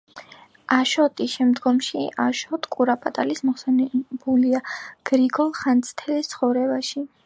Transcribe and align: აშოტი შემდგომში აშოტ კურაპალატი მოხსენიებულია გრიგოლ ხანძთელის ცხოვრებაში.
აშოტი 0.77 1.27
შემდგომში 1.33 2.01
აშოტ 2.25 2.67
კურაპალატი 2.77 3.39
მოხსენიებულია 3.51 4.67
გრიგოლ 5.13 5.57
ხანძთელის 5.63 6.35
ცხოვრებაში. 6.37 7.11